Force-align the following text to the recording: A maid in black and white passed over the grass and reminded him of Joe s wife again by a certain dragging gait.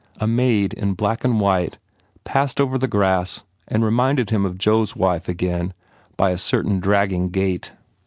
A 0.19 0.25
maid 0.25 0.73
in 0.73 0.95
black 0.95 1.23
and 1.23 1.39
white 1.39 1.77
passed 2.23 2.59
over 2.59 2.79
the 2.79 2.87
grass 2.87 3.43
and 3.67 3.85
reminded 3.85 4.31
him 4.31 4.47
of 4.47 4.57
Joe 4.57 4.81
s 4.81 4.95
wife 4.95 5.29
again 5.29 5.75
by 6.17 6.31
a 6.31 6.39
certain 6.39 6.79
dragging 6.79 7.29
gait. 7.29 7.73